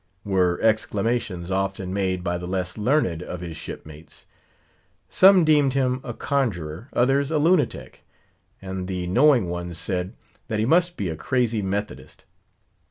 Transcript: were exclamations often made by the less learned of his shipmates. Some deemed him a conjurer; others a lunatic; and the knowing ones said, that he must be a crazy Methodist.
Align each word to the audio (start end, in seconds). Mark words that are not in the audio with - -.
were 0.25 0.59
exclamations 0.63 1.51
often 1.51 1.93
made 1.93 2.23
by 2.23 2.35
the 2.35 2.47
less 2.47 2.75
learned 2.75 3.21
of 3.21 3.39
his 3.41 3.55
shipmates. 3.55 4.25
Some 5.09 5.45
deemed 5.45 5.73
him 5.73 6.01
a 6.03 6.11
conjurer; 6.11 6.89
others 6.91 7.29
a 7.29 7.37
lunatic; 7.37 8.03
and 8.59 8.87
the 8.87 9.05
knowing 9.05 9.47
ones 9.47 9.77
said, 9.77 10.13
that 10.47 10.57
he 10.57 10.65
must 10.65 10.97
be 10.97 11.07
a 11.09 11.15
crazy 11.15 11.61
Methodist. 11.61 12.23